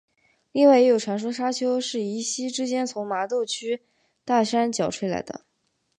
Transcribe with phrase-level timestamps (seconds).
[0.51, 3.83] 另外也有传说砂丘是一夕之间从麻豆区
[4.25, 5.45] 大山脚吹来的。